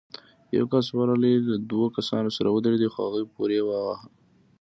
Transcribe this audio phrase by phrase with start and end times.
[0.55, 3.95] يو کس ورغی، له دوو کسانو سره ودرېد، خو هغوی پورې واهه.